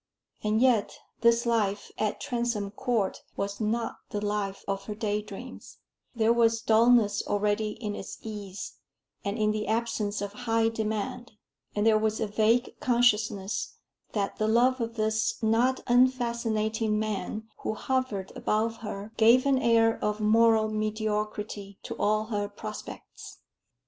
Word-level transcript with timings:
And 0.43 0.59
yet, 0.59 0.97
this 1.19 1.45
life 1.45 1.91
at 1.99 2.19
Transome 2.19 2.71
Court 2.71 3.21
was 3.37 3.61
not 3.61 3.97
the 4.09 4.19
life 4.19 4.65
of 4.67 4.85
her 4.85 4.95
day 4.95 5.21
dreams: 5.21 5.77
there 6.15 6.33
was 6.33 6.59
dullness 6.63 7.21
already 7.27 7.73
in 7.73 7.95
its 7.95 8.17
ease, 8.23 8.79
and 9.23 9.37
in 9.37 9.51
the 9.51 9.67
absence 9.67 10.19
of 10.19 10.33
high 10.33 10.69
demand; 10.69 11.33
and 11.75 11.85
there 11.85 11.99
was 11.99 12.19
a 12.19 12.25
vague 12.25 12.79
consciousness 12.79 13.75
that 14.13 14.37
the 14.37 14.47
love 14.47 14.81
of 14.81 14.95
this 14.95 15.35
not 15.43 15.83
unfascinating 15.85 16.97
man 16.97 17.47
who 17.57 17.75
hovered 17.75 18.31
about 18.35 18.77
her 18.77 19.11
gave 19.17 19.45
an 19.45 19.59
air 19.59 20.03
of 20.03 20.19
moral 20.19 20.67
mediocrity 20.69 21.77
to 21.83 21.95
all 21.99 22.23
her 22.33 22.49
prospects. 22.49 23.37